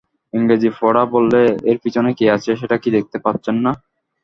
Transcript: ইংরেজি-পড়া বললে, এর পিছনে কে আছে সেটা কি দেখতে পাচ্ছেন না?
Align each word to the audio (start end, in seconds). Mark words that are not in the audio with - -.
ইংরেজি-পড়া 0.33 1.03
বললে, 1.13 1.41
এর 1.69 1.77
পিছনে 1.83 2.09
কে 2.17 2.25
আছে 2.35 2.51
সেটা 2.61 2.75
কি 2.83 2.89
দেখতে 2.97 3.17
পাচ্ছেন 3.25 3.55
না? 3.65 3.71